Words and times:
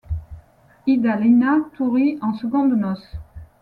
Idálina 0.93 1.55
Turri 1.77 2.09
en 2.19 2.33
secondes 2.43 2.75
noces. 2.87 3.19